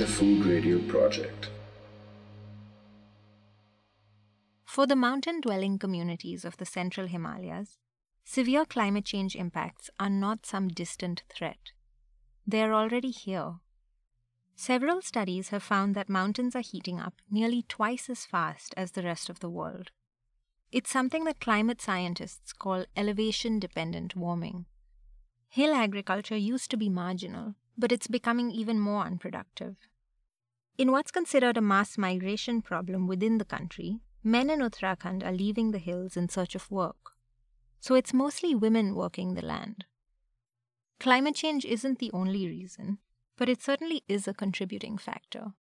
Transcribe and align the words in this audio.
the 0.00 0.06
Food 0.06 0.46
Radio 0.46 0.78
Project. 0.88 1.50
For 4.64 4.86
the 4.86 4.96
mountain 4.96 5.42
dwelling 5.42 5.78
communities 5.78 6.46
of 6.46 6.56
the 6.56 6.64
central 6.64 7.06
Himalayas, 7.06 7.76
severe 8.24 8.64
climate 8.64 9.04
change 9.04 9.36
impacts 9.36 9.90
are 10.00 10.08
not 10.08 10.46
some 10.46 10.68
distant 10.68 11.24
threat. 11.28 11.72
They 12.46 12.62
are 12.62 12.72
already 12.72 13.10
here. 13.10 13.56
Several 14.56 15.02
studies 15.02 15.50
have 15.50 15.62
found 15.62 15.94
that 15.96 16.08
mountains 16.08 16.56
are 16.56 16.62
heating 16.62 16.98
up 16.98 17.16
nearly 17.30 17.66
twice 17.68 18.08
as 18.08 18.24
fast 18.24 18.72
as 18.78 18.92
the 18.92 19.02
rest 19.02 19.28
of 19.28 19.40
the 19.40 19.50
world. 19.50 19.90
It's 20.72 20.88
something 20.90 21.24
that 21.24 21.40
climate 21.40 21.82
scientists 21.82 22.54
call 22.54 22.86
elevation 22.96 23.58
dependent 23.58 24.16
warming. 24.16 24.64
Hill 25.50 25.74
agriculture 25.74 26.38
used 26.38 26.70
to 26.70 26.78
be 26.78 26.88
marginal, 26.88 27.56
but 27.76 27.92
it's 27.92 28.06
becoming 28.06 28.50
even 28.50 28.80
more 28.80 29.04
unproductive. 29.04 29.76
In 30.80 30.92
what's 30.92 31.10
considered 31.10 31.58
a 31.58 31.60
mass 31.60 31.98
migration 31.98 32.62
problem 32.62 33.06
within 33.06 33.36
the 33.36 33.44
country, 33.44 34.00
men 34.24 34.48
in 34.48 34.60
Uttarakhand 34.60 35.22
are 35.22 35.30
leaving 35.30 35.72
the 35.72 35.78
hills 35.78 36.16
in 36.16 36.30
search 36.30 36.54
of 36.54 36.70
work. 36.70 37.12
So 37.80 37.94
it's 37.94 38.14
mostly 38.14 38.54
women 38.54 38.94
working 38.94 39.34
the 39.34 39.44
land. 39.44 39.84
Climate 40.98 41.34
change 41.34 41.66
isn't 41.66 41.98
the 41.98 42.10
only 42.14 42.46
reason, 42.46 42.96
but 43.36 43.46
it 43.46 43.60
certainly 43.60 44.04
is 44.08 44.26
a 44.26 44.32
contributing 44.32 44.96
factor. 44.96 45.52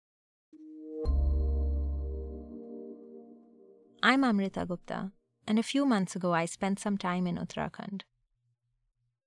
I'm 4.02 4.24
Amrita 4.24 4.66
Gupta, 4.66 5.12
and 5.46 5.60
a 5.60 5.64
few 5.64 5.86
months 5.86 6.16
ago 6.16 6.34
I 6.34 6.46
spent 6.46 6.80
some 6.80 6.98
time 6.98 7.28
in 7.28 7.36
Uttarakhand. 7.36 8.04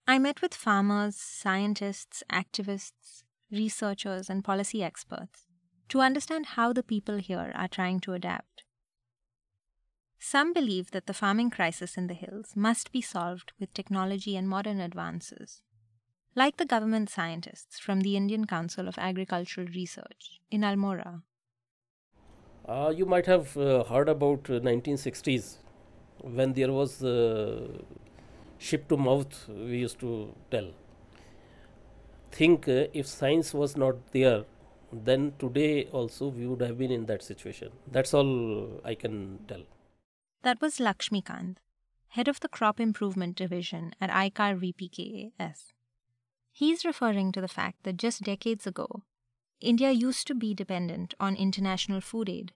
I 0.09 0.19
met 0.19 0.41
with 0.41 0.55
farmers, 0.55 1.17
scientists, 1.17 2.23
activists, 2.33 3.25
researchers, 3.51 4.31
and 4.31 4.43
policy 4.43 4.83
experts 4.83 5.49
to 5.93 6.01
understand 6.01 6.47
how 6.57 6.73
the 6.73 6.83
people 6.83 7.19
here 7.19 7.53
are 7.55 7.69
trying 7.69 8.01
to 8.01 8.15
adapt. 8.15 8.65
Some 10.19 10.55
believe 10.55 10.91
that 10.93 11.07
the 11.07 11.13
farming 11.13 11.51
crisis 11.51 11.99
in 11.99 12.07
the 12.07 12.15
hills 12.15 12.53
must 12.57 12.93
be 12.93 13.03
solved 13.03 13.53
with 13.61 13.75
technology 13.75 14.35
and 14.35 14.49
modern 14.49 14.81
advances. 14.81 15.61
Like 16.35 16.57
the 16.57 16.65
government 16.65 17.11
scientists 17.11 17.79
from 17.79 18.01
the 18.01 18.17
Indian 18.17 18.47
Council 18.47 18.89
of 18.89 18.97
Agricultural 18.97 19.67
Research 19.67 20.41
in 20.51 20.63
Almora. 20.63 21.25
Uh, 22.67 22.91
you 22.97 23.05
might 23.05 23.27
have 23.27 23.55
uh, 23.59 23.85
heard 23.85 24.09
about 24.09 24.49
uh, 24.49 24.61
1960s 24.61 25.57
when 26.23 26.55
there 26.55 26.73
was 26.73 27.05
uh, 27.05 27.69
ship 28.57 28.89
to 28.89 28.97
mouth 28.97 29.47
we 29.49 29.81
used 29.81 30.01
to 30.01 30.33
tell 30.51 30.71
think 32.31 32.67
uh, 32.67 32.87
if 32.95 33.07
science 33.07 33.53
was 33.53 33.77
not 33.77 33.97
there 34.13 34.45
then 34.93 35.33
today 35.39 35.87
also 35.87 36.29
we 36.29 36.47
would 36.47 36.61
have 36.61 36.79
been 36.79 36.91
in 36.91 37.07
that 37.07 37.23
situation. 37.23 37.71
That's 37.91 38.15
all 38.15 38.81
i 38.85 38.95
can 38.95 39.41
tell. 39.49 39.63
That 40.43 40.61
was 40.61 40.81
lakshmi 40.81 41.23
kant 41.23 41.59
head 42.13 42.29
of 42.29 42.41
the 42.41 42.49
crop 42.49 42.79
improvement 42.79 43.37
division 43.37 43.95
at 43.99 44.11
icar 44.11 44.53
vpkas 44.63 45.73
he's 46.51 46.85
referring 46.85 47.33
to 47.33 47.41
the 47.41 47.49
fact 47.49 47.85
that 47.85 47.97
just 47.97 48.23
decades 48.23 48.67
ago 48.67 49.03
india 49.61 49.91
used 49.91 50.27
to 50.27 50.35
be 50.35 50.53
dependent 50.53 51.15
on 51.21 51.37
international 51.37 52.01
food 52.01 52.29
aid. 52.29 52.53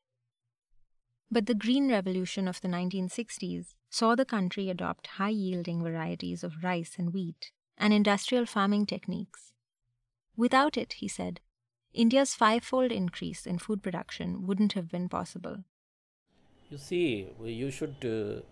But 1.30 1.46
the 1.46 1.54
green 1.54 1.90
revolution 1.90 2.46
of 2.48 2.60
the 2.60 2.68
1960s 2.68 3.74
saw 3.90 4.14
the 4.14 4.24
country 4.24 4.68
adopt 4.70 5.06
high 5.18 5.36
yielding 5.44 5.82
varieties 5.82 6.44
of 6.44 6.62
rice 6.62 6.94
and 6.98 7.12
wheat 7.12 7.50
and 7.78 7.92
industrial 7.92 8.46
farming 8.46 8.86
techniques. 8.86 9.52
Without 10.36 10.76
it, 10.76 10.94
he 10.94 11.08
said, 11.08 11.40
India's 11.96 12.34
fivefold 12.34 12.92
increase 12.92 13.46
in 13.46 13.58
food 13.58 13.82
production 13.82 14.46
wouldn't 14.46 14.74
have 14.74 14.90
been 14.90 15.08
possible. 15.08 15.64
You 16.70 16.78
see, 16.78 17.28
you 17.42 17.70
should, 17.70 18.04
uh, 18.04 18.42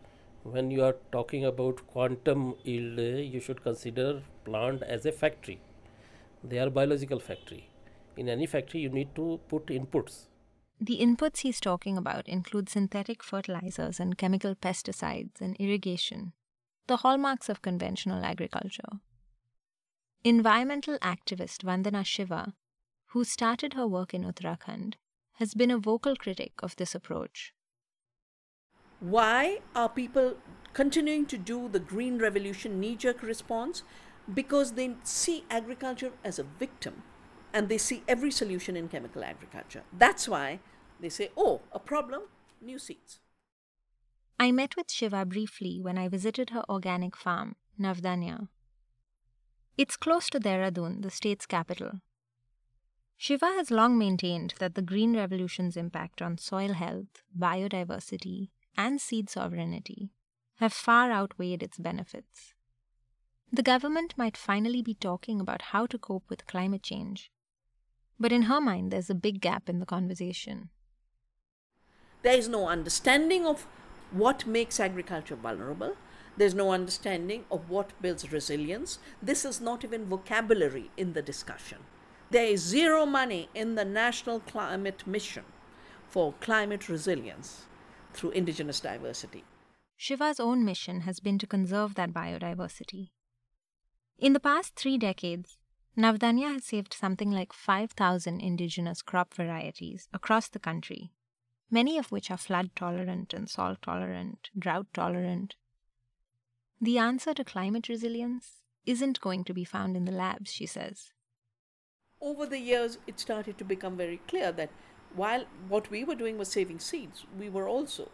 when 0.43 0.71
you 0.71 0.83
are 0.83 0.97
talking 1.13 1.45
about 1.45 1.87
quantum 1.87 2.55
yield, 2.65 2.99
you 2.99 3.41
should 3.41 3.63
consider 3.63 4.23
plant 4.45 4.83
as 4.83 5.07
a 5.07 5.13
factory. 5.13 5.61
They 6.43 6.59
are 6.59 6.71
biological 6.71 7.21
factory. 7.21 7.69
In 8.17 8.29
any 8.29 8.47
factory, 8.47 8.81
you 8.81 8.89
need 8.89 9.15
to 9.17 9.41
put 9.49 9.67
inputs 9.67 10.27
the 10.81 10.99
inputs 11.01 11.39
he's 11.39 11.61
talking 11.61 11.97
about 11.97 12.29
include 12.29 12.69
synthetic 12.69 13.23
fertilizers 13.23 14.01
and 14.01 14.19
chemical 14.19 14.55
pesticides 14.55 15.41
and 15.41 15.57
irrigation, 15.59 16.33
the 16.89 16.99
hallmarks 16.99 17.49
of 17.49 17.63
conventional 17.63 18.25
agriculture. 18.25 19.01
Environmental 20.25 20.99
activist 20.99 21.63
Vandana 21.63 22.05
Shiva, 22.05 22.55
who 23.15 23.23
started 23.23 23.75
her 23.75 23.87
work 23.87 24.13
in 24.13 24.25
Uttarakhand, 24.25 24.95
has 25.35 25.55
been 25.55 25.71
a 25.71 25.79
vocal 25.79 26.17
critic 26.17 26.53
of 26.65 26.75
this 26.75 26.97
approach. 26.97 27.55
Why 28.99 29.61
are 29.73 29.89
people 29.89 30.35
continuing 30.73 31.27
to 31.27 31.39
do 31.39 31.69
the 31.69 31.79
green 31.79 32.19
revolution 32.19 32.81
knee 32.81 32.97
jerk 32.97 33.23
response? 33.23 33.85
Because 34.33 34.73
they 34.73 34.97
see 35.05 35.45
agriculture 35.49 36.11
as 36.25 36.41
a 36.41 36.47
victim 36.59 37.05
and 37.53 37.69
they 37.69 37.79
see 37.79 38.03
every 38.09 38.33
solution 38.33 38.77
in 38.77 38.89
chemical 38.89 39.23
agriculture. 39.23 39.85
That's 39.97 40.29
why 40.29 40.59
they 40.99 41.09
say, 41.09 41.31
oh, 41.37 41.61
a 41.71 41.79
problem, 41.79 42.23
new 42.61 42.81
seeds. 42.81 43.21
I 44.41 44.51
met 44.51 44.75
with 44.77 44.91
Shiva 44.91 45.25
briefly 45.25 45.79
when 45.81 45.99
I 45.99 46.09
visited 46.09 46.51
her 46.51 46.65
organic 46.69 47.17
farm, 47.17 47.55
Navdanya. 47.81 48.49
It's 49.79 49.97
close 49.97 50.29
to 50.31 50.41
Dehradun, 50.41 51.03
the 51.03 51.11
state's 51.11 51.47
capital. 51.47 52.01
Shiva 53.17 53.47
has 53.47 53.71
long 53.71 53.97
maintained 53.97 54.55
that 54.59 54.75
the 54.75 54.83
Green 54.83 55.17
Revolution's 55.17 55.77
impact 55.77 56.21
on 56.21 56.37
soil 56.37 56.75
health, 56.75 57.23
biodiversity, 57.39 58.51
and 58.77 59.01
seed 59.01 59.31
sovereignty 59.31 60.11
have 60.57 60.73
far 60.73 61.11
outweighed 61.11 61.63
its 61.63 61.79
benefits. 61.79 62.55
The 63.53 63.63
government 63.63 64.15
might 64.17 64.37
finally 64.37 64.83
be 64.83 64.95
talking 64.95 65.41
about 65.41 65.63
how 65.63 65.87
to 65.87 65.99
cope 65.99 66.29
with 66.29 66.47
climate 66.47 66.83
change. 66.83 67.31
But 68.19 68.33
in 68.33 68.43
her 68.43 68.61
mind, 68.61 68.93
there's 68.93 69.11
a 69.11 69.15
big 69.15 69.41
gap 69.41 69.69
in 69.69 69.79
the 69.79 69.87
conversation. 69.87 70.71
There 72.23 72.37
is 72.37 72.49
no 72.49 72.69
understanding 72.69 73.47
of 73.47 73.67
what 74.11 74.47
makes 74.47 74.81
agriculture 74.81 75.37
vulnerable. 75.37 75.97
There's 76.37 76.55
no 76.55 76.73
understanding 76.73 77.45
of 77.51 77.71
what 77.71 77.93
builds 78.01 78.33
resilience. 78.33 78.99
This 79.23 79.45
is 79.45 79.61
not 79.61 79.85
even 79.85 80.07
vocabulary 80.07 80.91
in 80.97 81.13
the 81.13 81.23
discussion. 81.23 81.79
There 82.34 82.47
is 82.47 82.62
zero 82.62 83.06
money 83.06 83.49
in 83.55 83.77
the 83.77 83.84
National 83.84 84.41
Climate 84.41 85.06
Mission 85.06 85.45
for 86.09 86.33
climate 86.41 86.89
resilience 86.89 87.67
through 88.12 88.33
indigenous 88.33 88.81
diversity. 88.81 89.45
Shiva's 89.97 90.41
own 90.41 90.65
mission 90.65 91.03
has 91.03 91.21
been 91.21 91.39
to 91.39 91.47
conserve 91.47 91.94
that 91.94 92.12
biodiversity. 92.12 93.11
In 94.19 94.33
the 94.33 94.41
past 94.41 94.75
three 94.75 94.99
decades, 94.99 95.59
Navdanya 95.97 96.55
has 96.55 96.65
saved 96.65 96.93
something 96.93 97.31
like 97.31 97.53
5,000 97.53 98.41
indigenous 98.41 99.00
crop 99.00 99.33
varieties 99.33 100.09
across 100.12 100.49
the 100.49 100.59
country 100.59 101.12
many 101.71 101.97
of 101.99 102.11
which 102.11 102.33
are 102.33 102.37
flood 102.37 102.71
tolerant 102.75 103.33
and 103.33 103.49
salt 103.49 103.78
tolerant, 103.81 104.50
drought 104.59 104.89
tolerant. 104.93 105.55
The 106.81 106.99
answer 106.99 107.33
to 107.34 107.44
climate 107.44 107.89
resilience 107.89 108.65
isn't 108.87 109.21
going 109.21 109.44
to 109.44 109.55
be 109.55 109.65
found 109.65 109.97
in 109.97 110.05
the 110.05 110.11
labs, 110.11 110.53
she 110.53 110.67
says. 110.67 111.14
Over 112.21 112.47
the 112.47 112.59
years, 112.59 112.99
it 113.07 113.21
started 113.21 113.59
to 113.59 113.65
become 113.65 113.97
very 113.97 114.21
clear 114.29 114.51
that 114.53 114.71
while 115.15 115.45
what 115.69 115.91
we 115.91 116.05
were 116.05 116.15
doing 116.15 116.39
was 116.39 116.49
saving 116.49 116.79
seeds, 116.79 117.25
we 117.39 117.49
were 117.49 117.69
also, 117.69 118.11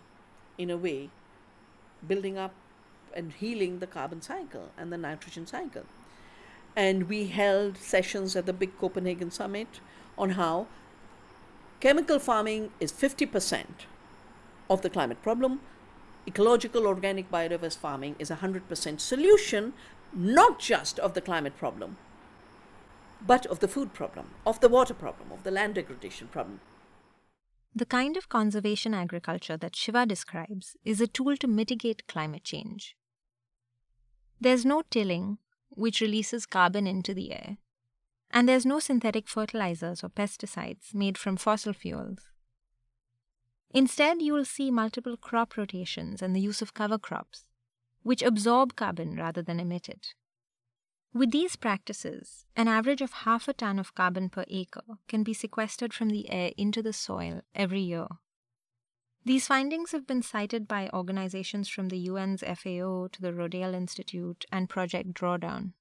in 0.59 0.71
a 0.71 0.77
way, 0.77 1.11
building 2.07 2.37
up 2.37 2.53
and 3.15 3.33
healing 3.33 3.79
the 3.79 3.87
carbon 3.87 4.21
cycle 4.21 4.71
and 4.77 4.93
the 4.93 4.99
nitrogen 4.99 5.47
cycle. 5.47 5.85
And 6.77 7.09
we 7.09 7.29
held 7.29 7.79
sessions 7.79 8.37
at 8.37 8.47
the 8.47 8.53
big 8.53 8.79
Copenhagen 8.79 9.31
summit 9.31 9.81
on 10.19 10.31
how 10.31 10.67
Chemical 11.81 12.19
farming 12.19 12.71
is 12.79 12.93
50% 12.93 13.65
of 14.69 14.83
the 14.83 14.91
climate 14.91 15.23
problem. 15.23 15.61
Ecological 16.29 16.87
organic 16.87 17.31
biodiverse 17.31 17.77
farming 17.77 18.17
is 18.19 18.31
a 18.31 18.37
100% 18.37 19.01
solution, 19.01 19.73
not 20.13 20.59
just 20.59 20.99
of 20.99 21.15
the 21.15 21.23
climate 21.23 21.57
problem, 21.57 21.97
but 23.27 23.47
of 23.47 23.61
the 23.61 23.69
food 23.69 23.93
problem, 23.93 24.31
of 24.47 24.61
the 24.61 24.69
water 24.69 24.95
problem, 24.95 25.33
of 25.33 25.43
the 25.43 25.51
land 25.51 25.75
degradation 25.75 26.29
problem. 26.29 26.61
The 27.75 27.87
kind 27.87 28.17
of 28.17 28.29
conservation 28.29 28.95
agriculture 28.95 29.57
that 29.57 29.77
Shiva 29.77 30.07
describes 30.07 30.77
is 30.85 31.01
a 31.01 31.07
tool 31.07 31.37
to 31.37 31.47
mitigate 31.47 32.09
climate 32.09 32.45
change. 32.45 32.97
There's 34.41 34.65
no 34.65 34.83
tilling, 34.91 35.39
which 35.69 36.01
releases 36.01 36.47
carbon 36.47 36.87
into 36.87 37.15
the 37.15 37.33
air, 37.33 37.59
and 38.31 38.49
there's 38.49 38.67
no 38.67 38.81
synthetic 38.81 39.29
fertilizers 39.29 40.03
or 40.03 40.09
pesticides 40.09 40.95
made 40.95 41.19
from 41.19 41.37
fossil 41.37 41.73
fuels. 41.73 42.31
Instead, 43.73 44.21
you 44.21 44.33
will 44.33 44.45
see 44.45 44.71
multiple 44.71 45.17
crop 45.17 45.57
rotations 45.57 46.23
and 46.23 46.35
the 46.35 46.41
use 46.41 46.61
of 46.61 46.75
cover 46.75 46.99
crops, 46.99 47.45
which 48.03 48.23
absorb 48.23 48.75
carbon 48.75 49.15
rather 49.15 49.43
than 49.43 49.61
emit 49.61 49.89
it. 49.89 50.15
With 51.13 51.33
these 51.33 51.57
practices, 51.57 52.47
an 52.55 52.69
average 52.69 53.01
of 53.01 53.13
half 53.13 53.49
a 53.49 53.53
ton 53.53 53.81
of 53.81 53.95
carbon 53.95 54.29
per 54.29 54.45
acre 54.49 54.99
can 55.09 55.25
be 55.25 55.35
sequestered 55.35 55.93
from 55.93 56.11
the 56.11 56.31
air 56.31 56.53
into 56.57 56.83
the 56.83 56.93
soil 56.93 57.43
every 57.55 57.81
year. 57.81 58.07
These 59.25 59.49
findings 59.49 59.91
have 59.93 60.07
been 60.07 60.23
cited 60.23 60.69
by 60.69 60.89
organizations 60.95 61.69
from 61.69 61.89
the 61.89 62.09
UN's 62.09 62.43
FAO 62.43 63.09
to 63.09 63.21
the 63.21 63.33
Rodale 63.33 63.75
Institute 63.75 64.45
and 64.53 64.69
Project 64.69 65.13
Drawdown. 65.13 65.73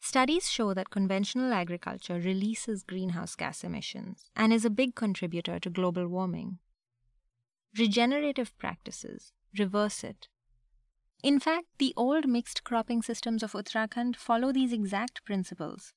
Studies 0.00 0.48
show 0.48 0.72
that 0.74 0.90
conventional 0.90 1.52
agriculture 1.52 2.20
releases 2.20 2.82
greenhouse 2.82 3.34
gas 3.34 3.64
emissions 3.64 4.30
and 4.36 4.52
is 4.52 4.64
a 4.64 4.70
big 4.70 4.94
contributor 4.94 5.58
to 5.60 5.70
global 5.70 6.06
warming. 6.08 6.58
Regenerative 7.78 8.56
practices 8.58 9.32
reverse 9.58 10.04
it. 10.04 10.28
In 11.23 11.39
fact, 11.39 11.65
the 11.79 11.93
old 11.97 12.27
mixed 12.27 12.63
cropping 12.63 13.01
systems 13.01 13.43
of 13.43 13.53
Uttarakhand 13.53 14.15
follow 14.15 14.51
these 14.51 14.71
exact 14.71 15.23
principles. 15.25 15.93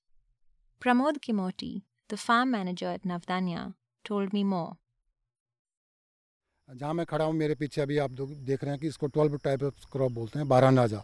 Pramod 0.81 1.19
Kimoti, 1.21 1.83
the 2.09 2.17
farm 2.17 2.51
manager 2.51 2.87
at 2.87 3.03
Navdanya, 3.03 3.75
told 4.05 4.33
me 4.33 4.45
more. 4.45 4.77
जहाँ 6.69 6.95
मैं 6.95 7.05
खड़ा 7.07 7.25
हूँ 7.25 7.35
मेरे 7.35 7.55
पीछे 7.55 7.81
अभी 7.81 7.99
आप 7.99 8.11
देख 8.21 8.65
रहे 8.65 8.71
हैं 8.71 8.81
कि 8.81 8.87
इसको 8.87 9.07
ट्वेल्व 9.07 9.37
टाइप 9.45 9.63
ऑफ 9.65 9.85
क्रॉप 9.93 10.13
बोलते 10.13 10.39
हैं 10.39 10.49
बारह 10.49 10.71
नाजा 10.71 11.03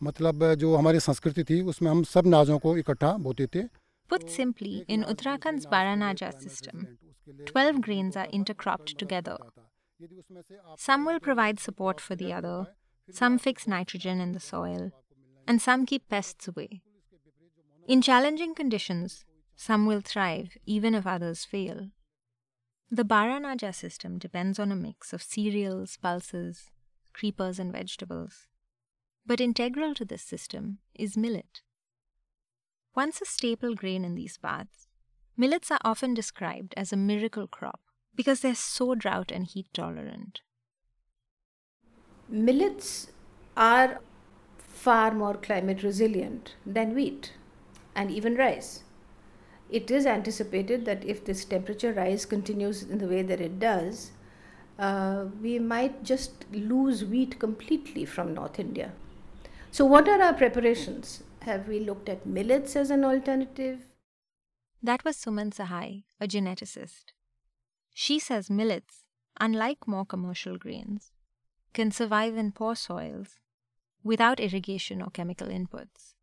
मतलब 0.00 0.44
जो 0.62 0.74
हमारी 0.76 1.00
संस्कृति 1.00 1.44
थी 1.50 1.60
उसमें 1.72 1.90
हम 1.90 2.02
सब 2.10 2.26
नाजों 2.26 2.58
को 2.64 2.76
इकट्ठा 2.78 3.12
बोते 3.28 3.46
थे 3.54 3.62
Put 4.10 4.30
simply, 4.30 4.84
in 4.88 5.04
Uttarakhand's 5.04 5.66
Baranaja 5.66 6.28
system, 6.40 6.98
12 7.46 7.82
grains 7.82 8.16
are 8.16 8.26
intercropped 8.28 8.96
together. 8.96 9.36
Some 10.78 11.04
will 11.04 11.20
provide 11.20 11.60
support 11.60 12.00
for 12.00 12.16
the 12.16 12.32
other, 12.32 12.68
some 13.11 13.37
fix 13.37 13.67
nitrogen 13.67 14.19
in 14.19 14.31
the 14.31 14.39
soil, 14.39 14.91
and 15.47 15.61
some 15.61 15.85
keep 15.85 16.07
pests 16.09 16.47
away. 16.47 16.81
In 17.87 18.01
challenging 18.01 18.55
conditions, 18.55 19.25
some 19.55 19.85
will 19.85 20.01
thrive 20.01 20.57
even 20.65 20.95
if 20.95 21.05
others 21.05 21.45
fail. 21.45 21.89
The 22.89 23.03
Baranaja 23.03 23.73
system 23.73 24.19
depends 24.19 24.59
on 24.59 24.71
a 24.71 24.75
mix 24.75 25.13
of 25.13 25.23
cereals, 25.23 25.97
pulses, 25.97 26.69
creepers, 27.13 27.59
and 27.59 27.71
vegetables. 27.71 28.47
But 29.25 29.41
integral 29.41 29.93
to 29.95 30.05
this 30.05 30.21
system 30.21 30.79
is 30.93 31.17
millet. 31.17 31.61
Once 32.95 33.21
a 33.21 33.25
staple 33.25 33.73
grain 33.73 34.05
in 34.05 34.15
these 34.15 34.37
parts, 34.37 34.87
millets 35.35 35.71
are 35.71 35.79
often 35.83 36.13
described 36.13 36.73
as 36.77 36.93
a 36.93 36.97
miracle 36.97 37.47
crop 37.47 37.81
because 38.15 38.41
they're 38.41 38.53
so 38.53 38.93
drought 38.93 39.31
and 39.31 39.47
heat 39.47 39.67
tolerant. 39.73 40.41
Millets 42.33 43.11
are 43.55 44.01
far 44.57 45.13
more 45.13 45.35
climate 45.35 45.83
resilient 45.83 46.55
than 46.65 46.93
wheat 46.93 47.33
and 47.95 48.11
even 48.11 48.35
rice 48.35 48.83
it 49.73 49.89
is 49.89 50.05
anticipated 50.05 50.85
that 50.85 51.03
if 51.03 51.25
this 51.25 51.43
temperature 51.45 51.93
rise 51.93 52.25
continues 52.27 52.83
in 52.83 52.99
the 52.99 53.07
way 53.07 53.23
that 53.23 53.41
it 53.41 53.59
does, 53.59 54.11
uh, 54.77 55.25
we 55.41 55.57
might 55.57 56.03
just 56.03 56.45
lose 56.51 57.03
wheat 57.03 57.39
completely 57.39 58.05
from 58.05 58.35
North 58.35 58.59
India. 58.59 58.91
So, 59.71 59.83
what 59.83 60.07
are 60.07 60.21
our 60.21 60.33
preparations? 60.33 61.23
Have 61.41 61.67
we 61.67 61.79
looked 61.79 62.07
at 62.07 62.27
millets 62.27 62.75
as 62.75 62.91
an 62.91 63.03
alternative? 63.03 63.79
That 64.83 65.03
was 65.03 65.17
Suman 65.17 65.51
Sahai, 65.51 66.03
a 66.21 66.27
geneticist. 66.27 67.05
She 67.95 68.19
says 68.19 68.51
millets, 68.51 69.05
unlike 69.41 69.87
more 69.87 70.05
commercial 70.05 70.57
grains, 70.57 71.11
can 71.73 71.91
survive 71.91 72.37
in 72.37 72.51
poor 72.51 72.75
soils 72.75 73.39
without 74.03 74.39
irrigation 74.39 75.01
or 75.01 75.09
chemical 75.09 75.47
inputs. 75.47 76.13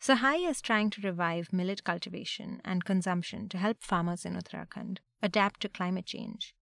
Sahai 0.00 0.48
is 0.48 0.60
trying 0.60 0.90
to 0.90 1.00
revive 1.00 1.52
millet 1.52 1.84
cultivation 1.84 2.60
and 2.64 2.84
consumption 2.84 3.48
to 3.48 3.58
help 3.58 3.82
farmers 3.82 4.24
in 4.24 4.34
Uttarakhand 4.34 4.98
adapt 5.22 5.60
to 5.60 5.68
climate 5.68 6.06
change 6.06 6.54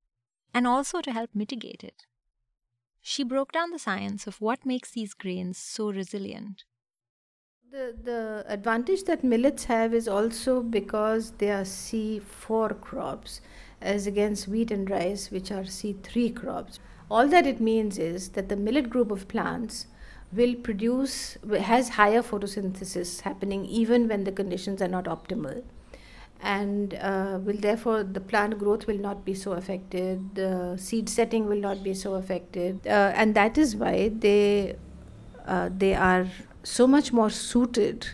and 0.52 0.66
also 0.66 1.00
to 1.00 1.12
help 1.12 1.30
mitigate 1.34 1.82
it. 1.82 2.06
She 3.00 3.24
broke 3.24 3.52
down 3.52 3.70
the 3.70 3.78
science 3.78 4.26
of 4.26 4.42
what 4.42 4.66
makes 4.66 4.90
these 4.90 5.14
grains 5.14 5.56
so 5.56 5.90
resilient. 5.90 6.64
The, 7.70 7.96
the 8.02 8.44
advantage 8.46 9.04
that 9.04 9.24
millets 9.24 9.64
have 9.64 9.94
is 9.94 10.06
also 10.06 10.62
because 10.62 11.30
they 11.38 11.50
are 11.50 11.62
C4 11.62 12.80
crops 12.80 13.40
as 13.80 14.06
against 14.06 14.48
wheat 14.48 14.70
and 14.70 14.90
rice, 14.90 15.30
which 15.30 15.50
are 15.50 15.62
C3 15.62 16.34
crops. 16.36 16.78
All 17.10 17.26
that 17.28 17.46
it 17.46 17.60
means 17.60 17.98
is 17.98 18.30
that 18.30 18.48
the 18.48 18.56
millet 18.56 18.88
group 18.88 19.10
of 19.10 19.26
plants 19.26 19.86
will 20.32 20.54
produce 20.54 21.36
has 21.58 21.90
higher 21.90 22.22
photosynthesis 22.22 23.22
happening 23.22 23.64
even 23.64 24.06
when 24.08 24.24
the 24.24 24.32
conditions 24.32 24.80
are 24.80 24.88
not 24.88 25.06
optimal. 25.06 25.62
And 26.40 26.94
uh, 26.94 27.38
will 27.42 27.56
therefore 27.56 28.02
the 28.02 28.20
plant 28.20 28.58
growth 28.58 28.86
will 28.86 28.98
not 28.98 29.24
be 29.24 29.34
so 29.34 29.52
affected 29.52 30.34
the 30.34 30.76
seed 30.78 31.08
setting 31.08 31.46
will 31.46 31.60
not 31.60 31.82
be 31.82 31.92
so 31.92 32.14
affected 32.14 32.86
uh, 32.86 33.12
and 33.14 33.34
that 33.34 33.58
is 33.58 33.76
why 33.76 34.08
they 34.08 34.76
uh, 35.46 35.68
they 35.76 35.94
are 35.94 36.26
so 36.62 36.86
much 36.86 37.12
more 37.12 37.28
suited 37.28 38.06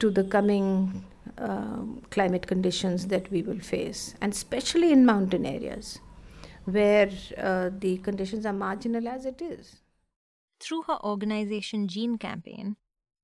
to 0.00 0.10
the 0.10 0.24
coming 0.24 1.04
um, 1.38 2.02
climate 2.10 2.48
conditions 2.48 3.06
that 3.06 3.30
we 3.30 3.42
will 3.42 3.60
face 3.60 4.14
and 4.20 4.32
especially 4.32 4.90
in 4.90 5.06
mountain 5.06 5.46
areas 5.46 6.00
where 6.72 7.10
uh, 7.36 7.70
the 7.78 7.98
conditions 7.98 8.46
are 8.46 8.52
marginal 8.52 9.08
as 9.08 9.26
it 9.26 9.42
is 9.42 9.76
through 10.60 10.82
her 10.82 11.02
organization 11.02 11.88
Gene 11.88 12.18
Campaign, 12.18 12.76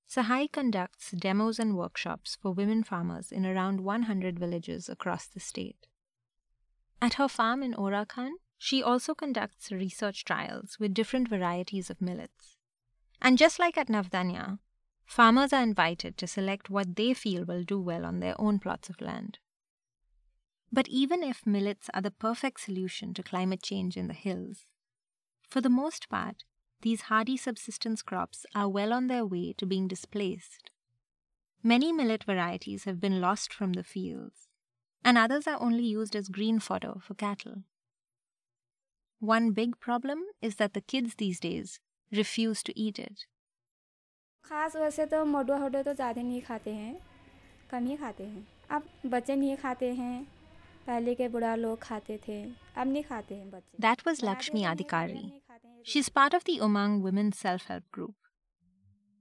Sahai 0.08 0.50
conducts 0.50 1.10
demos 1.10 1.58
and 1.58 1.76
workshops 1.76 2.36
for 2.40 2.52
women 2.52 2.82
farmers 2.82 3.30
in 3.30 3.44
around 3.44 3.80
100 3.80 4.38
villages 4.38 4.88
across 4.88 5.26
the 5.26 5.40
state. 5.40 5.86
At 7.00 7.14
her 7.14 7.28
farm 7.28 7.62
in 7.62 7.74
Orakan, 7.74 8.32
she 8.56 8.82
also 8.82 9.14
conducts 9.14 9.70
research 9.70 10.24
trials 10.24 10.78
with 10.80 10.94
different 10.94 11.28
varieties 11.28 11.90
of 11.90 12.00
millets. 12.00 12.56
And 13.20 13.36
just 13.36 13.58
like 13.58 13.76
at 13.76 13.88
Navdanya, 13.88 14.58
farmers 15.04 15.52
are 15.52 15.62
invited 15.62 16.16
to 16.18 16.26
select 16.26 16.70
what 16.70 16.96
they 16.96 17.12
feel 17.12 17.44
will 17.44 17.64
do 17.64 17.78
well 17.78 18.06
on 18.06 18.20
their 18.20 18.40
own 18.40 18.58
plots 18.58 18.88
of 18.88 19.00
land. 19.00 19.38
But 20.75 20.87
even 20.87 21.21
if 21.21 21.45
millets 21.45 21.89
are 21.93 22.01
the 22.01 22.11
perfect 22.11 22.61
solution 22.61 23.13
to 23.15 23.23
climate 23.23 23.61
change 23.61 23.97
in 23.97 24.07
the 24.07 24.13
hills, 24.13 24.65
for 25.49 25.59
the 25.59 25.69
most 25.69 26.07
part, 26.09 26.45
these 26.81 27.01
hardy 27.01 27.35
subsistence 27.37 28.01
crops 28.01 28.45
are 28.55 28.69
well 28.69 28.93
on 28.93 29.07
their 29.07 29.25
way 29.25 29.53
to 29.57 29.65
being 29.65 29.87
displaced. 29.87 30.71
Many 31.61 31.91
millet 31.91 32.23
varieties 32.23 32.85
have 32.85 32.99
been 32.99 33.21
lost 33.21 33.53
from 33.53 33.73
the 33.73 33.83
fields, 33.83 34.47
and 35.03 35.17
others 35.17 35.45
are 35.45 35.61
only 35.61 35.83
used 35.83 36.15
as 36.15 36.29
green 36.29 36.59
fodder 36.59 36.95
for 37.01 37.13
cattle. 37.13 37.63
One 39.19 39.51
big 39.51 39.79
problem 39.79 40.23
is 40.41 40.55
that 40.55 40.73
the 40.73 40.81
kids 40.81 41.15
these 41.15 41.39
days 41.39 41.79
refuse 42.11 42.63
to 42.63 42.79
eat 42.79 42.97
it. 42.97 43.27
खास 44.45 44.75
वैसे 44.75 45.05
तो 45.05 45.23
मडुआ 45.25 45.57
हडुआ 45.57 45.81
तो 45.83 45.93
ज़्यादा 45.93 46.21
नहीं 46.21 46.41
खाते 46.41 46.73
हैं 46.73 46.95
कम 47.71 47.85
ही 47.87 47.95
खाते 47.97 48.23
हैं 48.23 48.47
अब 48.77 48.87
बच्चे 49.05 49.35
नहीं 49.35 49.55
खाते 49.57 49.93
हैं 49.95 50.34
पहले 50.86 51.14
के 51.14 51.28
बुढ़ा 51.28 51.54
लोग 51.54 51.78
खाते 51.82 52.18
थे 52.28 52.42
अब 52.76 52.86
नहीं 52.86 53.02
खाते 53.04 53.34
हैं 53.34 53.50
बच्चे। 53.50 53.78
That 53.80 54.02
was 54.06 54.20
Lakshmi 54.24 54.62
Adhikari 54.64 55.24
she 55.86 55.98
is 55.98 56.10
part 56.14 56.34
of 56.34 56.44
the 56.44 56.58
Umang 56.62 57.02
women 57.04 57.30
self 57.38 57.70
help 57.70 57.84
group 57.94 58.14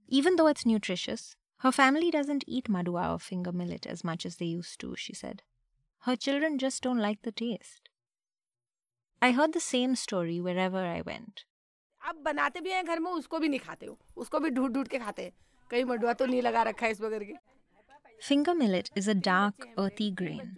even 0.08 0.36
though 0.36 0.48
it's 0.50 0.66
nutritious 0.66 1.34
her 1.62 1.70
family 1.72 2.10
doesn't 2.10 2.44
eat 2.48 2.70
madua 2.70 3.08
or 3.08 3.18
finger 3.18 3.52
millet 3.62 3.86
as 3.86 4.02
much 4.06 4.26
as 4.26 4.36
they 4.38 4.44
used 4.44 4.76
to 4.80 4.94
she 5.06 5.14
said 5.14 5.42
her 6.02 6.16
children 6.26 6.58
just 6.58 6.84
don't 6.84 7.00
like 7.00 7.18
the 7.24 7.32
taste 7.36 7.88
I 9.22 9.32
heard 9.32 9.56
the 9.56 9.58
same 9.64 9.94
story 10.04 10.40
wherever 10.58 10.86
I 10.86 11.00
went 11.00 11.40
बनाते 12.24 12.60
भी 12.60 12.70
हैं 12.70 12.84
घर 12.84 12.98
में 12.98 13.10
उसको 13.10 13.38
भी 13.38 13.48
नहीं 13.48 13.60
खाते 13.60 13.86
हो। 13.86 13.98
उसको 14.16 14.38
भी 14.40 14.50
ढूंढ 14.50 14.74
ढूंढ 14.74 14.88
के 14.88 14.98
खाते 14.98 15.22
हैं। 15.22 15.32
कहीं 15.70 15.84
मडुआ 15.84 16.12
तो 16.12 16.26
नहीं 16.26 16.42
लगा 16.42 16.62
रखा 16.62 16.86
है 16.86 16.92
इस 16.92 17.00
बगैर 17.00 17.24
के। 17.24 17.34
Finger 18.20 18.54
millet 18.54 18.90
is 18.94 19.08
a 19.08 19.14
dark, 19.14 19.68
earthy 19.78 20.10
grain. 20.10 20.56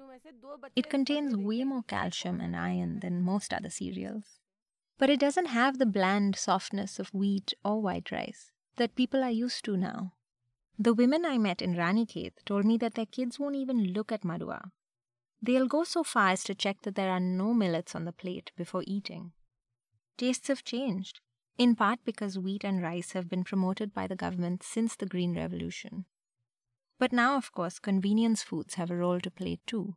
It 0.76 0.88
contains 0.88 1.36
way 1.36 1.64
more 1.64 1.82
calcium 1.82 2.40
and 2.40 2.56
iron 2.56 3.00
than 3.00 3.22
most 3.22 3.52
other 3.52 3.70
cereals. 3.70 4.38
But 4.98 5.10
it 5.10 5.20
doesn't 5.20 5.46
have 5.46 5.78
the 5.78 5.86
bland 5.86 6.36
softness 6.36 6.98
of 6.98 7.14
wheat 7.14 7.54
or 7.64 7.80
white 7.80 8.10
rice 8.10 8.50
that 8.76 8.96
people 8.96 9.22
are 9.22 9.30
used 9.30 9.64
to 9.64 9.76
now. 9.76 10.14
The 10.78 10.94
women 10.94 11.24
I 11.24 11.38
met 11.38 11.60
in 11.60 11.74
Ranikhet 11.74 12.34
told 12.46 12.64
me 12.64 12.76
that 12.78 12.94
their 12.94 13.06
kids 13.06 13.38
won't 13.38 13.56
even 13.56 13.92
look 13.92 14.12
at 14.12 14.24
madua. 14.24 14.70
They'll 15.42 15.66
go 15.66 15.84
so 15.84 16.02
far 16.02 16.30
as 16.30 16.44
to 16.44 16.54
check 16.54 16.82
that 16.82 16.94
there 16.94 17.10
are 17.10 17.20
no 17.20 17.54
millets 17.54 17.94
on 17.94 18.04
the 18.04 18.12
plate 18.12 18.52
before 18.56 18.84
eating. 18.86 19.32
Tastes 20.16 20.48
have 20.48 20.64
changed, 20.64 21.20
in 21.58 21.74
part 21.74 22.00
because 22.04 22.38
wheat 22.38 22.64
and 22.64 22.82
rice 22.82 23.12
have 23.12 23.28
been 23.28 23.44
promoted 23.44 23.92
by 23.92 24.06
the 24.06 24.16
government 24.16 24.62
since 24.62 24.96
the 24.96 25.06
Green 25.06 25.36
Revolution. 25.36 26.06
But 26.98 27.12
now, 27.12 27.36
of 27.36 27.52
course, 27.52 27.78
convenience 27.78 28.42
foods 28.42 28.74
have 28.74 28.90
a 28.90 28.96
role 28.96 29.20
to 29.20 29.30
play 29.30 29.58
too. 29.66 29.94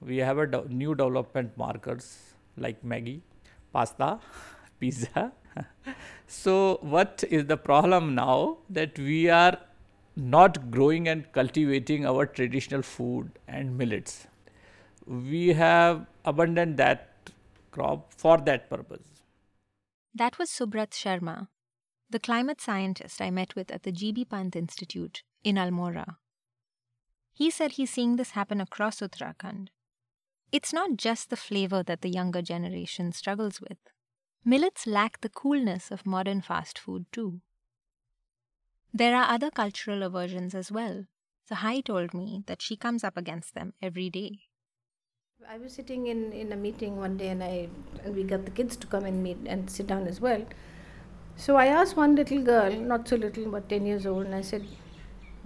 We 0.00 0.18
have 0.18 0.38
a 0.38 0.64
new 0.68 0.94
development 0.94 1.56
markers 1.56 2.34
like 2.56 2.82
Maggi, 2.84 3.22
pasta, 3.72 4.18
pizza, 4.80 5.32
so, 6.26 6.78
what 6.82 7.24
is 7.28 7.46
the 7.46 7.56
problem 7.56 8.14
now 8.14 8.58
that 8.68 8.98
we 8.98 9.28
are 9.28 9.58
not 10.16 10.70
growing 10.70 11.08
and 11.08 11.30
cultivating 11.32 12.06
our 12.06 12.26
traditional 12.26 12.82
food 12.82 13.30
and 13.48 13.76
millets? 13.76 14.26
We 15.06 15.48
have 15.48 16.06
abandoned 16.24 16.76
that 16.78 17.30
crop 17.70 18.12
for 18.12 18.38
that 18.38 18.68
purpose. 18.68 19.22
That 20.14 20.38
was 20.38 20.50
Subrat 20.50 20.90
Sharma, 20.90 21.48
the 22.10 22.18
climate 22.18 22.60
scientist 22.60 23.20
I 23.20 23.30
met 23.30 23.54
with 23.54 23.70
at 23.70 23.82
the 23.82 23.92
GB 23.92 24.28
Pant 24.28 24.56
Institute 24.56 25.22
in 25.44 25.56
Almora. 25.56 26.16
He 27.32 27.50
said 27.50 27.72
he's 27.72 27.90
seeing 27.90 28.16
this 28.16 28.30
happen 28.30 28.60
across 28.60 29.00
Uttarakhand. 29.00 29.68
It's 30.52 30.72
not 30.72 30.96
just 30.96 31.28
the 31.28 31.36
flavor 31.36 31.82
that 31.82 32.00
the 32.00 32.08
younger 32.08 32.40
generation 32.40 33.12
struggles 33.12 33.60
with. 33.60 33.78
Millets 34.44 34.86
lack 34.86 35.20
the 35.20 35.28
coolness 35.28 35.90
of 35.90 36.06
modern 36.06 36.40
fast 36.40 36.78
food, 36.78 37.06
too. 37.12 37.40
There 38.94 39.14
are 39.14 39.28
other 39.28 39.50
cultural 39.50 40.02
aversions 40.02 40.54
as 40.54 40.72
well. 40.72 41.04
Sahai 41.48 41.80
told 41.84 42.14
me 42.14 42.42
that 42.46 42.62
she 42.62 42.76
comes 42.76 43.04
up 43.04 43.16
against 43.16 43.54
them 43.54 43.74
every 43.82 44.08
day. 44.08 44.40
I 45.48 45.58
was 45.58 45.74
sitting 45.74 46.06
in, 46.06 46.32
in 46.32 46.50
a 46.52 46.56
meeting 46.56 46.96
one 46.96 47.16
day 47.18 47.28
and 47.28 47.44
I 47.44 47.68
and 48.02 48.16
we 48.16 48.24
got 48.24 48.46
the 48.46 48.50
kids 48.50 48.74
to 48.76 48.86
come 48.86 49.04
and 49.04 49.22
meet 49.22 49.36
and 49.46 49.70
sit 49.70 49.86
down 49.86 50.06
as 50.06 50.20
well. 50.20 50.44
So 51.36 51.56
I 51.56 51.66
asked 51.66 51.96
one 51.96 52.16
little 52.16 52.42
girl, 52.42 52.72
not 52.72 53.06
so 53.06 53.16
little 53.16 53.50
but 53.50 53.68
10 53.68 53.84
years 53.84 54.06
old, 54.06 54.24
and 54.24 54.34
I 54.34 54.40
said, 54.40 54.66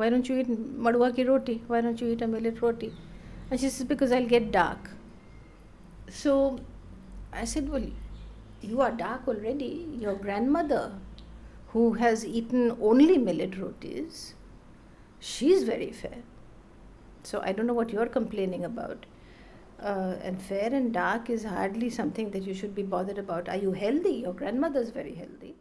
Why 0.01 0.09
don't 0.09 0.29
you 0.31 0.39
eat 0.41 0.51
madwa 0.85 1.15
ki 1.15 1.25
roti? 1.25 1.63
Why 1.67 1.83
don't 1.83 2.01
you 2.01 2.09
eat 2.13 2.23
a 2.23 2.27
millet 2.27 2.63
roti? 2.63 2.93
And 3.51 3.61
she 3.61 3.69
says, 3.69 3.87
Because 3.87 4.13
I'll 4.13 4.31
get 4.33 4.51
dark. 4.51 4.91
So 6.09 6.59
I 7.33 7.45
said, 7.45 7.69
Well, 7.69 7.87
you 8.63 8.81
are 8.81 8.91
dark 8.93 9.29
already. 9.29 9.87
Your 10.01 10.15
grandmother, 10.15 10.93
who 11.69 11.93
has 11.95 12.25
eaten 12.25 12.77
only 12.81 13.19
millet 13.19 13.59
rotis, 13.59 14.35
she's 15.19 15.65
very 15.65 15.93
fair. 15.93 16.23
So 17.23 17.43
I 17.45 17.53
don't 17.53 17.67
know 17.67 17.75
what 17.75 17.91
you're 17.91 18.13
complaining 18.19 18.65
about. 18.65 19.05
Uh, 19.79 20.17
and 20.23 20.41
fair 20.41 20.73
and 20.73 20.95
dark 20.95 21.29
is 21.29 21.45
hardly 21.45 21.91
something 21.91 22.31
that 22.31 22.45
you 22.45 22.55
should 22.55 22.75
be 22.75 22.83
bothered 22.83 23.19
about. 23.19 23.51
Are 23.51 23.57
you 23.57 23.73
healthy? 23.73 24.15
Your 24.27 24.33
grandmother's 24.33 24.91
very 24.91 25.15
healthy. 25.15 25.57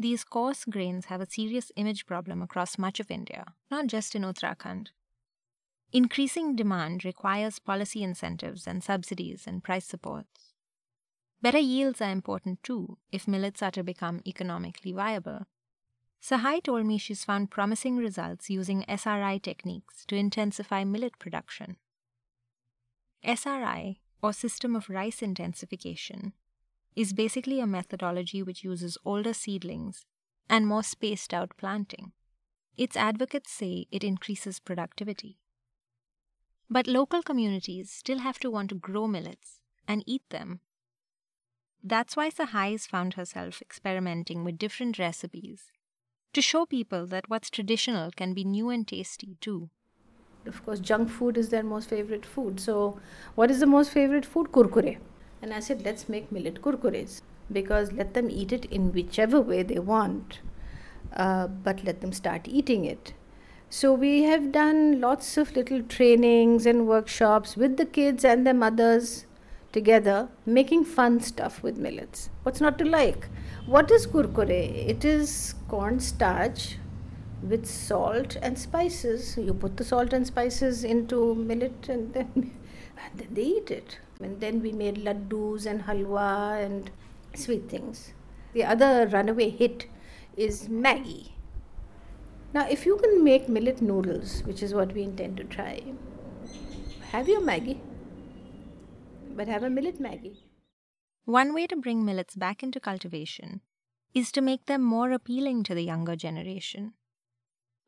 These 0.00 0.24
coarse 0.24 0.64
grains 0.64 1.04
have 1.06 1.20
a 1.20 1.30
serious 1.30 1.70
image 1.76 2.06
problem 2.06 2.40
across 2.40 2.78
much 2.78 3.00
of 3.00 3.10
India, 3.10 3.52
not 3.70 3.86
just 3.86 4.14
in 4.14 4.22
Uttarakhand. 4.22 4.92
Increasing 5.92 6.56
demand 6.56 7.04
requires 7.04 7.58
policy 7.58 8.02
incentives 8.02 8.66
and 8.66 8.82
subsidies 8.82 9.46
and 9.46 9.62
price 9.62 9.84
supports. 9.84 10.54
Better 11.42 11.58
yields 11.58 12.00
are 12.00 12.10
important 12.10 12.62
too 12.62 12.96
if 13.12 13.28
millets 13.28 13.60
are 13.62 13.70
to 13.72 13.84
become 13.84 14.22
economically 14.26 14.92
viable. 14.92 15.46
Sahai 16.18 16.62
told 16.62 16.86
me 16.86 16.96
she's 16.96 17.26
found 17.26 17.50
promising 17.50 17.98
results 17.98 18.48
using 18.48 18.86
SRI 18.88 19.36
techniques 19.36 20.06
to 20.06 20.16
intensify 20.16 20.82
millet 20.82 21.18
production. 21.18 21.76
SRI, 23.22 23.98
or 24.22 24.32
System 24.32 24.74
of 24.74 24.88
Rice 24.88 25.20
Intensification, 25.20 26.32
is 26.96 27.12
basically 27.12 27.60
a 27.60 27.66
methodology 27.66 28.42
which 28.42 28.64
uses 28.64 28.98
older 29.04 29.32
seedlings 29.32 30.06
and 30.48 30.66
more 30.66 30.82
spaced 30.82 31.32
out 31.34 31.56
planting. 31.56 32.12
Its 32.76 32.96
advocates 32.96 33.52
say 33.52 33.86
it 33.90 34.04
increases 34.04 34.60
productivity. 34.60 35.38
But 36.70 36.86
local 36.86 37.22
communities 37.22 37.90
still 37.92 38.20
have 38.20 38.38
to 38.38 38.50
want 38.50 38.70
to 38.70 38.74
grow 38.74 39.06
millets 39.06 39.60
and 39.86 40.02
eat 40.06 40.22
them. 40.30 40.62
That's 41.82 42.16
why 42.16 42.30
Sahai 42.30 42.70
has 42.70 42.86
found 42.86 43.14
herself 43.14 43.60
experimenting 43.60 44.44
with 44.44 44.56
different 44.56 44.98
recipes 44.98 45.70
to 46.34 46.42
show 46.42 46.66
people 46.66 47.06
that 47.08 47.30
what's 47.30 47.50
traditional 47.50 48.10
can 48.12 48.34
be 48.34 48.44
new 48.44 48.70
and 48.70 48.88
tasty 48.88 49.36
too. 49.40 49.70
Of 50.46 50.62
course, 50.64 50.80
junk 50.80 51.08
food 51.08 51.36
is 51.38 51.48
their 51.48 51.62
most 51.62 51.88
favorite 51.88 52.26
food. 52.26 52.60
So, 52.60 52.98
what 53.36 53.50
is 53.50 53.60
the 53.60 53.66
most 53.66 53.90
favorite 53.90 54.26
food? 54.26 54.52
Kurkure. 54.52 54.98
And 55.42 55.54
I 55.54 55.60
said, 55.60 55.84
let's 55.84 56.08
make 56.08 56.30
millet 56.30 56.60
kurkures 56.62 57.22
because 57.50 57.92
let 57.92 58.14
them 58.14 58.30
eat 58.30 58.52
it 58.52 58.66
in 58.66 58.92
whichever 58.92 59.40
way 59.40 59.62
they 59.62 59.78
want, 59.78 60.40
uh, 61.14 61.46
but 61.46 61.84
let 61.84 62.00
them 62.00 62.12
start 62.12 62.46
eating 62.46 62.84
it. 62.84 63.14
So, 63.72 63.92
we 63.94 64.24
have 64.24 64.50
done 64.50 65.00
lots 65.00 65.36
of 65.36 65.54
little 65.54 65.82
trainings 65.82 66.66
and 66.66 66.88
workshops 66.88 67.56
with 67.56 67.76
the 67.76 67.86
kids 67.86 68.24
and 68.24 68.44
their 68.44 68.54
mothers 68.54 69.26
together, 69.72 70.28
making 70.44 70.84
fun 70.84 71.20
stuff 71.20 71.62
with 71.62 71.78
millets. 71.78 72.30
What's 72.42 72.60
not 72.60 72.78
to 72.78 72.84
like? 72.84 73.28
What 73.66 73.90
is 73.92 74.08
kurkure? 74.08 74.50
It 74.50 75.04
is 75.04 75.54
cornstarch 75.68 76.78
with 77.42 77.64
salt 77.64 78.36
and 78.42 78.58
spices. 78.58 79.36
You 79.36 79.54
put 79.54 79.76
the 79.76 79.84
salt 79.84 80.12
and 80.12 80.26
spices 80.26 80.82
into 80.82 81.36
millet 81.36 81.88
and 81.88 82.12
then, 82.12 82.32
and 83.04 83.18
then 83.20 83.28
they 83.30 83.42
eat 83.42 83.70
it. 83.70 83.98
And 84.20 84.40
then 84.40 84.62
we 84.62 84.72
made 84.72 85.04
laddus 85.04 85.66
and 85.66 85.82
halwa 85.82 86.64
and 86.64 86.90
sweet 87.34 87.68
things. 87.68 88.12
The 88.52 88.64
other 88.64 89.06
runaway 89.06 89.50
hit 89.50 89.86
is 90.36 90.68
Maggi. 90.68 91.32
Now, 92.52 92.68
if 92.68 92.84
you 92.84 92.96
can 92.96 93.22
make 93.22 93.48
millet 93.48 93.80
noodles, 93.80 94.42
which 94.44 94.62
is 94.62 94.74
what 94.74 94.92
we 94.92 95.02
intend 95.02 95.36
to 95.36 95.44
try, 95.44 95.82
have 97.12 97.28
your 97.28 97.40
Maggi, 97.40 97.78
but 99.36 99.48
have 99.48 99.62
a 99.62 99.70
millet 99.70 100.00
Maggi. 100.00 100.36
One 101.24 101.54
way 101.54 101.66
to 101.68 101.76
bring 101.76 102.04
millets 102.04 102.34
back 102.34 102.62
into 102.62 102.80
cultivation 102.80 103.60
is 104.14 104.32
to 104.32 104.40
make 104.40 104.66
them 104.66 104.82
more 104.82 105.12
appealing 105.12 105.62
to 105.64 105.74
the 105.74 105.84
younger 105.84 106.16
generation. 106.16 106.94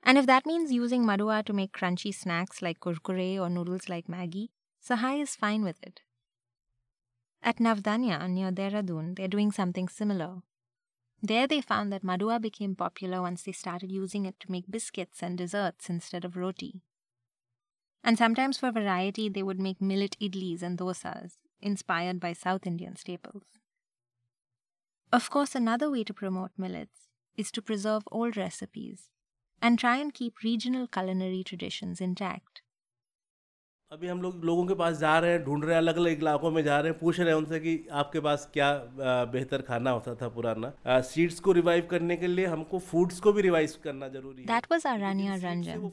And 0.05 0.19
if 0.19 0.27
that 0.27 0.47
means 0.47 0.73
using 0.73 1.05
madua 1.05 1.45
to 1.45 1.53
make 1.53 1.73
crunchy 1.73 2.15
snacks 2.15 2.63
like 2.63 2.81
kurkure 2.81 3.41
or 3.41 3.49
noodles 3.49 3.89
like 3.89 4.07
Maggi, 4.07 4.51
Sahai 4.81 5.21
is 5.21 5.37
fine 5.37 5.63
with 5.63 5.83
it. 5.83 6.03
At 7.43 7.57
Navdanya 7.57 8.29
near 8.31 8.53
Dehradun, 8.53 9.17
they're 9.17 9.27
doing 9.27 9.51
something 9.51 9.89
similar. 9.89 10.43
There 11.21 11.47
they 11.47 11.61
found 11.61 11.93
that 11.93 12.03
madua 12.05 12.41
became 12.41 12.77
popular 12.77 13.21
once 13.21 13.43
they 13.43 13.53
started 13.53 13.91
using 13.91 14.27
it 14.27 14.39
to 14.41 14.51
make 14.51 14.71
biscuits 14.71 15.23
and 15.23 15.37
desserts 15.37 15.91
instead 15.91 16.25
of 16.25 16.37
roti. 16.37 16.83
And 18.05 18.19
sometimes 18.19 18.59
for 18.59 18.71
variety, 18.73 19.29
they 19.29 19.43
would 19.43 19.61
make 19.61 19.81
millet 19.81 20.17
idlis 20.21 20.63
and 20.63 20.79
dosas, 20.79 21.39
inspired 21.61 22.19
by 22.19 22.33
South 22.33 22.67
Indian 22.67 22.97
staples. 22.97 23.45
Of 25.13 25.31
course, 25.31 25.55
another 25.55 25.91
way 25.91 26.05
to 26.05 26.15
promote 26.15 26.53
millets 26.57 27.09
is 27.37 27.51
to 27.53 27.63
preserve 27.63 28.03
old 28.11 28.37
recipes 28.37 29.11
and 29.61 29.79
try 29.79 29.97
and 29.97 30.13
keep 30.13 30.43
regional 30.43 30.87
culinary 30.87 31.45
traditions 31.45 32.01
intact. 32.01 32.62
अभी 33.93 34.09
हम 34.09 34.21
लोग 34.23 34.45
लोगों 34.45 34.65
के 34.67 34.75
पास 34.75 34.97
जा 34.99 35.19
रहे 35.19 35.31
हैं 35.33 35.43
ढूंढ 35.45 35.65
रहे 35.65 35.73
हैं 35.75 35.79
अलग 35.79 35.97
अलग 35.97 36.13
इलाकों 36.13 36.51
में 36.51 36.63
जा 36.65 36.79
रहे 36.81 36.91
हैं 36.91 36.99
पूछ 36.99 37.19
रहे 37.21 37.29
हैं 37.29 37.35
उनसे 37.35 37.59
कि 37.61 37.89
आपके 37.93 38.21
पास 38.21 38.49
क्या 38.53 38.69
बेहतर 39.33 39.63
खाना 39.63 39.91
होता 39.91 40.15
था 40.15 40.29
पुराना। 40.29 41.01
सीड्स 41.09 41.41
को 41.41 41.53
रिवाइव 41.53 41.87
करने 41.91 42.17
के 42.17 42.27
लिए 42.27 42.47
हमको 42.47 42.79
फूड्स 42.79 43.21
को 43.21 43.33
भी 43.33 43.43
रिवाइव 43.43 43.75
करना 43.85 44.09
ज़रूरी 44.09 44.45
that 44.45 44.67
was 44.71 44.87
Aranya 44.87 45.35
Ranjan 45.35 45.91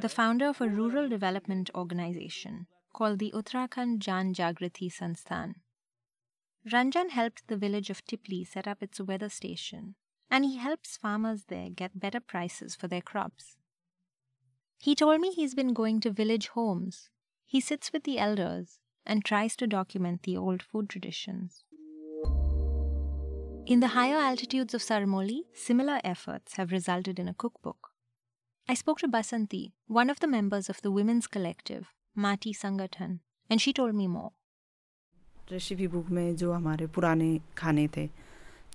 the 0.00 0.06
founder 0.06 0.46
of 0.46 0.62
a 0.64 0.66
rural 0.66 1.08
development 1.08 1.70
organization 1.74 2.64
called 2.94 3.22
the 3.22 3.30
Uttarakhand 3.34 4.00
Jan 4.02 4.32
Jagriti 4.32 4.90
Sansthan 4.90 5.54
Ranjan 6.66 7.10
helped 7.12 7.42
the 7.48 7.58
village 7.58 7.90
of 7.90 8.02
Tipli 8.08 8.44
set 8.44 8.68
up 8.68 8.82
its 8.82 9.00
weather 9.00 9.28
station 9.28 9.94
and 10.30 10.44
he 10.44 10.56
helps 10.56 10.98
farmers 11.02 11.44
there 11.48 11.70
get 11.72 11.96
better 11.96 12.18
prices 12.18 12.78
for 12.80 12.90
their 12.90 13.02
crops 13.06 13.56
He 14.82 14.94
told 14.94 15.20
me 15.20 15.28
he's 15.32 15.54
been 15.54 15.70
going 15.72 16.00
to 16.00 16.10
village 16.10 16.46
homes 16.48 16.96
he 17.45 17.59
sits 17.59 17.91
with 17.91 18.03
the 18.03 18.17
elders 18.17 18.79
and 19.05 19.25
tries 19.25 19.55
to 19.57 19.67
document 19.67 20.23
the 20.23 20.37
old 20.37 20.61
food 20.63 20.89
traditions. 20.89 21.63
In 23.65 23.79
the 23.79 23.89
higher 23.89 24.17
altitudes 24.17 24.73
of 24.73 24.81
Sarmoli, 24.81 25.43
similar 25.53 25.99
efforts 26.03 26.55
have 26.55 26.71
resulted 26.71 27.19
in 27.19 27.27
a 27.27 27.33
cookbook. 27.33 27.89
I 28.69 28.73
spoke 28.73 28.99
to 28.99 29.07
Basanti, 29.07 29.73
one 29.87 30.09
of 30.09 30.19
the 30.19 30.27
members 30.27 30.69
of 30.69 30.81
the 30.81 30.91
women's 30.91 31.27
collective, 31.27 31.87
Mati 32.15 32.53
Sangathan, 32.53 33.19
and 33.49 33.61
she 33.61 33.73
told 33.73 33.95
me 33.95 34.07
more. 34.07 34.31
Recipe 35.51 35.87
book 35.87 36.09
में 36.15 36.35
जो 36.37 36.51
हमारे 36.53 36.87
पुराने 36.95 37.29
खाने 37.57 37.87
थे 37.95 38.07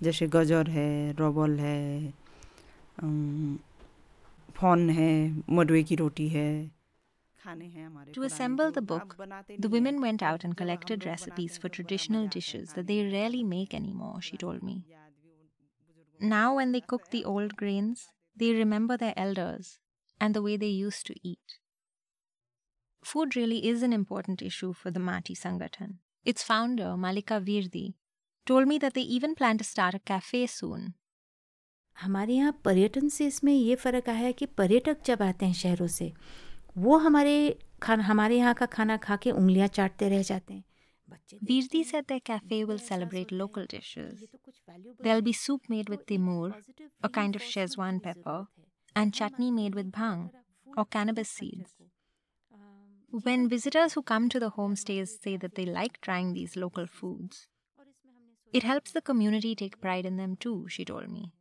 जैसे 0.03 0.27
गजर 0.27 0.69
है 0.69 1.11
रोबल 1.19 1.59
है 1.59 2.13
फौन 4.59 4.89
है 4.97 5.11
मडवे 5.57 5.83
की 5.83 5.95
रोटी 5.95 6.27
है 6.29 6.49
to 8.12 8.22
assemble 8.22 8.70
the 8.70 8.82
book, 8.82 9.16
the 9.58 9.68
women 9.68 10.00
went 10.00 10.22
out 10.22 10.44
and 10.44 10.56
collected 10.56 11.04
recipes 11.04 11.58
for 11.58 11.68
traditional 11.68 12.26
dishes 12.28 12.72
that 12.74 12.86
they 12.86 13.04
rarely 13.06 13.42
make 13.42 13.74
anymore, 13.74 14.20
she 14.20 14.36
told 14.36 14.62
me. 14.62 14.84
Now, 16.20 16.54
when 16.56 16.72
they 16.72 16.80
cook 16.80 17.10
the 17.10 17.24
old 17.24 17.56
grains, 17.56 18.08
they 18.36 18.52
remember 18.52 18.96
their 18.96 19.14
elders 19.16 19.78
and 20.20 20.34
the 20.34 20.42
way 20.42 20.56
they 20.56 20.66
used 20.68 21.06
to 21.06 21.14
eat. 21.22 21.58
Food 23.04 23.34
really 23.34 23.66
is 23.66 23.82
an 23.82 23.92
important 23.92 24.40
issue 24.40 24.72
for 24.72 24.90
the 24.92 25.00
Mati 25.00 25.34
Sangathan. 25.34 25.94
Its 26.24 26.44
founder, 26.44 26.94
Mallika 26.96 27.40
Virdi, 27.44 27.94
told 28.46 28.68
me 28.68 28.78
that 28.78 28.94
they 28.94 29.00
even 29.00 29.34
plan 29.34 29.58
to 29.58 29.64
start 29.64 29.94
a 29.94 29.98
cafe 29.98 30.46
soon. 30.46 30.94
हमारे 32.02 32.34
यहाँ 32.34 32.52
पर्यटन 32.64 33.08
से 33.08 33.26
इसमें 33.26 33.52
ये 33.52 33.74
फ़र्क 33.76 34.08
आया 34.08 34.18
है 34.18 34.32
कि 34.32 34.46
पर्यटक 34.58 35.02
जब 35.06 35.22
आते 35.22 35.46
हैं 35.46 35.52
शहरों 35.52 35.86
से 35.86 36.12
वो 36.77 36.97
हमारे 36.97 37.37
खाना 37.83 38.03
हमारे 38.03 38.37
यहाँ 38.37 38.53
का 38.53 38.65
खाना 38.65 38.97
खा 38.97 39.15
के 39.23 39.31
उंगलियाँ 39.31 39.67
चाटते 39.67 40.09
रह 40.09 40.21
जाते 40.31 40.53
हैं 40.53 40.63
Virdi 41.49 41.83
said 41.83 42.07
their 42.07 42.19
cafe 42.19 42.65
will 42.65 42.79
celebrate 42.79 43.31
local 43.31 43.65
dishes. 43.65 44.23
There'll 44.99 45.21
be 45.21 45.33
soup 45.33 45.69
made 45.69 45.89
with 45.89 46.05
timur, 46.05 46.55
a 47.01 47.09
kind 47.09 47.35
of 47.35 47.41
Szechuan 47.41 48.01
pepper, 48.03 48.47
and 48.95 49.13
chutney 49.13 49.51
made 49.51 49.75
with 49.75 49.91
bhang, 49.91 50.31
or 50.75 50.85
cannabis 50.85 51.29
seeds. 51.29 51.75
When 53.09 53.47
visitors 53.47 53.93
who 53.93 54.03
come 54.03 54.27
to 54.29 54.39
the 54.39 54.51
homestays 54.51 55.17
say 55.23 55.37
that 55.37 55.55
they 55.55 55.65
like 55.65 56.01
trying 56.01 56.33
these 56.33 56.57
local 56.57 56.87
foods, 56.87 57.47
it 58.51 58.63
helps 58.63 58.91
the 58.91 59.01
community 59.01 59.55
take 59.55 59.79
pride 59.81 60.05
in 60.05 60.17
them 60.17 60.35
too, 60.35 60.67
she 60.67 60.83
told 60.85 61.09
me. 61.09 61.31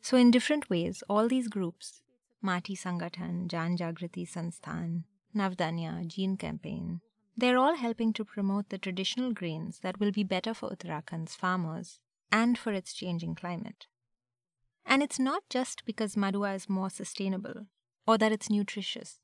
So, 0.00 0.16
in 0.16 0.30
different 0.30 0.68
ways, 0.68 1.02
all 1.08 1.28
these 1.28 1.48
groups 1.48 2.02
Mati 2.41 2.75
Sangathan, 2.75 3.47
Jan 3.47 3.77
Jagriti 3.77 4.27
Sansthan, 4.27 5.03
Navdanya, 5.35 6.07
Gene 6.07 6.37
Campaign 6.37 7.01
they're 7.39 7.57
all 7.57 7.75
helping 7.75 8.11
to 8.11 8.25
promote 8.25 8.67
the 8.67 8.77
traditional 8.77 9.31
grains 9.31 9.79
that 9.79 9.97
will 9.97 10.11
be 10.11 10.25
better 10.25 10.53
for 10.53 10.69
Uttarakhand's 10.69 11.35
farmers 11.35 12.01
and 12.33 12.57
for 12.57 12.73
its 12.73 12.93
changing 12.93 13.35
climate. 13.35 13.87
And 14.85 15.01
it's 15.01 15.19
not 15.19 15.43
just 15.49 15.85
because 15.85 16.17
Madua 16.17 16.55
is 16.55 16.67
more 16.67 16.89
sustainable 16.89 17.67
or 18.05 18.17
that 18.17 18.33
it's 18.33 18.49
nutritious. 18.49 19.19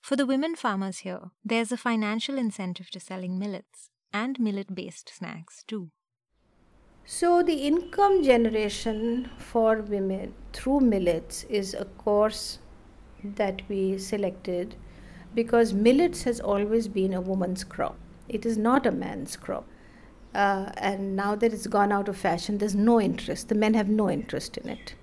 For 0.00 0.14
the 0.14 0.26
women 0.26 0.54
farmers 0.54 0.98
here, 0.98 1.32
there's 1.44 1.72
a 1.72 1.76
financial 1.76 2.38
incentive 2.38 2.88
to 2.90 3.00
selling 3.00 3.36
millets 3.36 3.90
and 4.12 4.38
millet 4.38 4.72
based 4.72 5.10
snacks 5.12 5.64
too. 5.66 5.90
So, 7.04 7.42
the 7.42 7.66
income 7.66 8.22
generation 8.22 9.30
for 9.36 9.82
women 9.82 10.34
through 10.52 10.80
millets 10.80 11.44
is 11.44 11.74
a 11.74 11.84
course 11.84 12.58
that 13.24 13.62
we 13.68 13.98
selected 13.98 14.76
because 15.34 15.74
millets 15.74 16.22
has 16.24 16.40
always 16.40 16.88
been 16.88 17.12
a 17.12 17.20
woman's 17.20 17.64
crop. 17.64 17.96
It 18.28 18.46
is 18.46 18.56
not 18.56 18.86
a 18.86 18.92
man's 18.92 19.36
crop. 19.36 19.66
Uh, 20.34 20.70
and 20.76 21.16
now 21.16 21.34
that 21.34 21.52
it's 21.52 21.66
gone 21.66 21.90
out 21.90 22.08
of 22.08 22.16
fashion, 22.16 22.58
there's 22.58 22.74
no 22.74 23.00
interest. 23.00 23.48
The 23.48 23.54
men 23.54 23.74
have 23.74 23.88
no 23.88 24.08
interest 24.08 24.56
in 24.56 24.68
it. 24.68 24.94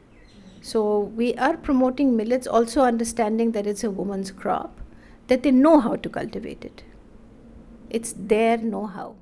So 0.62 1.00
we 1.00 1.36
are 1.36 1.58
promoting 1.58 2.16
millets, 2.16 2.48
also 2.48 2.82
understanding 2.82 3.52
that 3.52 3.68
it's 3.68 3.84
a 3.84 3.92
woman's 3.92 4.32
crop, 4.32 4.80
that 5.28 5.44
they 5.44 5.52
know 5.52 5.80
how 5.80 5.96
to 5.98 6.10
cultivate 6.10 6.64
it. 6.64 6.84
It's 7.90 8.14
their 8.18 8.58
know 8.58 8.86
how. 8.86 9.16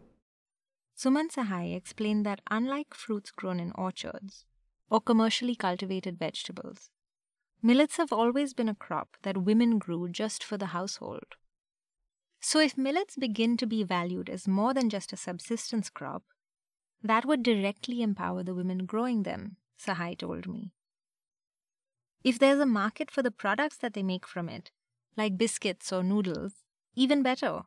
Suman 0.98 1.30
Sahai 1.30 1.76
explained 1.76 2.26
that 2.26 2.42
unlike 2.50 2.94
fruits 2.94 3.32
grown 3.32 3.60
in 3.60 3.72
orchards 3.74 4.46
or 4.90 5.02
commercially 5.02 5.56
cultivated 5.56 6.18
vegetables, 6.18 6.90
Millets 7.66 7.98
have 7.98 8.14
always 8.14 8.54
been 8.54 8.70
a 8.70 8.76
crop 8.76 9.18
that 9.24 9.38
women 9.38 9.80
grew 9.80 10.08
just 10.08 10.44
for 10.44 10.56
the 10.56 10.68
household. 10.68 11.36
So, 12.40 12.60
if 12.60 12.78
millets 12.78 13.16
begin 13.16 13.58
to 13.58 13.66
be 13.66 13.84
valued 13.84 14.30
as 14.30 14.48
more 14.48 14.72
than 14.72 14.88
just 14.88 15.12
a 15.12 15.18
subsistence 15.18 15.90
crop, 15.90 16.22
that 17.02 17.26
would 17.26 17.42
directly 17.42 18.04
empower 18.04 18.44
the 18.44 18.54
women 18.54 18.86
growing 18.86 19.24
them, 19.24 19.58
Sahai 19.78 20.14
told 20.14 20.48
me. 20.48 20.74
If 22.24 22.38
there's 22.38 22.60
a 22.60 22.68
market 22.68 23.10
for 23.10 23.24
the 23.24 23.32
products 23.32 23.78
that 23.78 23.96
they 23.96 24.04
make 24.04 24.28
from 24.28 24.48
it, 24.48 24.70
like 25.18 25.36
biscuits 25.36 25.92
or 25.92 26.04
noodles, 26.04 26.54
even 26.94 27.24
better. 27.24 27.64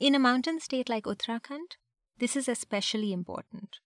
In 0.00 0.14
a 0.14 0.18
mountain 0.18 0.60
state 0.60 0.88
like 0.88 1.04
Uttarakhand, 1.04 1.76
this 2.18 2.34
is 2.34 2.48
especially 2.48 3.12
important. 3.12 3.80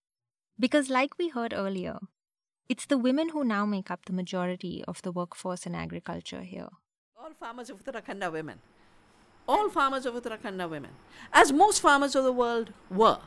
Because, 0.57 0.89
like 0.89 1.19
we 1.19 1.31
heard 1.31 1.53
earlier, 1.53 1.99
it's 2.69 2.87
the 2.87 2.97
women 2.97 3.31
who 3.31 3.43
now 3.43 3.67
make 3.67 3.91
up 3.91 4.05
the 4.05 4.13
majority 4.13 4.85
of 4.87 5.03
the 5.03 5.11
workforce 5.11 5.67
in 5.67 5.75
agriculture 5.75 6.43
here. 6.43 6.69
All 7.17 7.33
farmers 7.33 7.69
of 7.69 7.83
Uttarakhand 7.83 8.23
are 8.23 8.31
women. 8.31 8.61
All 9.49 9.69
farmers 9.69 10.07
of 10.07 10.15
Uttarakhand 10.15 10.63
are 10.63 10.69
women, 10.69 10.93
as 11.33 11.53
most 11.53 11.81
farmers 11.81 12.15
of 12.15 12.23
the 12.23 12.33
world 12.33 12.73
were. 12.89 13.19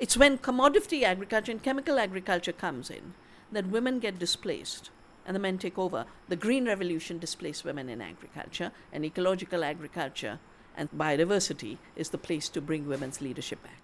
It's 0.00 0.16
when 0.16 0.38
commodity 0.38 1.04
agriculture 1.04 1.52
and 1.52 1.62
chemical 1.62 2.00
agriculture 2.00 2.52
comes 2.52 2.90
in 2.90 3.14
that 3.52 3.68
women 3.68 4.00
get 4.00 4.18
displaced 4.18 4.90
and 5.24 5.36
the 5.36 5.40
men 5.40 5.56
take 5.56 5.78
over. 5.78 6.04
The 6.28 6.34
Green 6.34 6.66
Revolution 6.66 7.20
displaced 7.20 7.64
women 7.64 7.88
in 7.88 8.00
agriculture, 8.00 8.72
and 8.92 9.04
ecological 9.04 9.62
agriculture 9.62 10.40
and 10.78 10.90
biodiversity 10.92 11.76
is 11.96 12.10
the 12.10 12.16
place 12.16 12.48
to 12.50 12.62
bring 12.62 12.86
women's 12.86 13.20
leadership 13.20 13.62
back. 13.62 13.82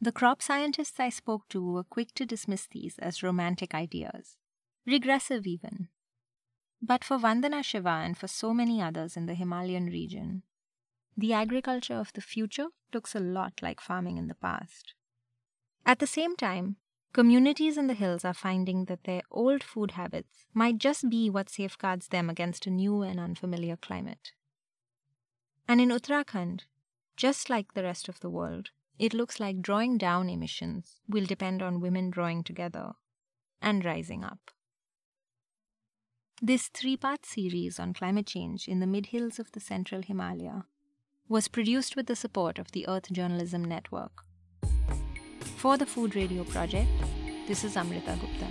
The 0.00 0.12
crop 0.12 0.40
scientists 0.40 1.00
I 1.00 1.08
spoke 1.08 1.48
to 1.48 1.72
were 1.72 1.82
quick 1.82 2.14
to 2.14 2.24
dismiss 2.24 2.66
these 2.66 2.98
as 2.98 3.22
romantic 3.22 3.74
ideas, 3.74 4.36
regressive 4.86 5.46
even. 5.46 5.88
But 6.80 7.02
for 7.02 7.18
Vandana 7.18 7.64
Shiva 7.64 8.02
and 8.04 8.16
for 8.16 8.28
so 8.28 8.54
many 8.54 8.80
others 8.80 9.16
in 9.16 9.26
the 9.26 9.34
Himalayan 9.34 9.86
region, 9.86 10.42
the 11.16 11.32
agriculture 11.32 11.94
of 11.94 12.12
the 12.12 12.20
future 12.20 12.68
looks 12.94 13.14
a 13.14 13.20
lot 13.20 13.54
like 13.62 13.80
farming 13.80 14.18
in 14.18 14.28
the 14.28 14.34
past. 14.34 14.94
At 15.84 15.98
the 15.98 16.06
same 16.06 16.36
time, 16.36 16.76
communities 17.12 17.78
in 17.78 17.86
the 17.86 17.94
hills 17.94 18.24
are 18.24 18.34
finding 18.34 18.84
that 18.84 19.04
their 19.04 19.22
old 19.30 19.64
food 19.64 19.92
habits 19.92 20.44
might 20.52 20.78
just 20.78 21.08
be 21.08 21.30
what 21.30 21.48
safeguards 21.48 22.08
them 22.08 22.28
against 22.28 22.66
a 22.66 22.70
new 22.70 23.02
and 23.02 23.18
unfamiliar 23.18 23.76
climate. 23.76 24.32
And 25.68 25.80
in 25.80 25.90
Uttarakhand, 25.90 26.62
just 27.16 27.50
like 27.50 27.74
the 27.74 27.82
rest 27.82 28.08
of 28.08 28.20
the 28.20 28.30
world, 28.30 28.70
it 28.98 29.12
looks 29.12 29.40
like 29.40 29.60
drawing 29.60 29.98
down 29.98 30.28
emissions 30.28 31.00
will 31.08 31.26
depend 31.26 31.62
on 31.62 31.80
women 31.80 32.10
drawing 32.10 32.44
together 32.44 32.92
and 33.60 33.84
rising 33.84 34.24
up. 34.24 34.50
This 36.40 36.68
three 36.68 36.96
part 36.96 37.24
series 37.24 37.80
on 37.80 37.94
climate 37.94 38.26
change 38.26 38.68
in 38.68 38.80
the 38.80 38.86
mid 38.86 39.06
hills 39.06 39.38
of 39.38 39.52
the 39.52 39.60
central 39.60 40.02
Himalaya 40.02 40.66
was 41.28 41.48
produced 41.48 41.96
with 41.96 42.06
the 42.06 42.16
support 42.16 42.58
of 42.58 42.72
the 42.72 42.86
Earth 42.86 43.10
Journalism 43.10 43.64
Network. 43.64 44.12
For 45.56 45.76
the 45.76 45.86
Food 45.86 46.14
Radio 46.14 46.44
Project, 46.44 46.90
this 47.48 47.64
is 47.64 47.76
Amrita 47.76 48.18
Gupta. 48.20 48.46